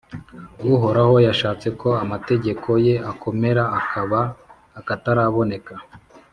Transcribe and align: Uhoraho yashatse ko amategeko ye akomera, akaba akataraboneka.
Uhoraho 0.73 1.15
yashatse 1.27 1.67
ko 1.81 1.89
amategeko 2.03 2.69
ye 2.85 2.95
akomera, 3.11 3.63
akaba 3.79 4.19
akataraboneka. 4.79 5.73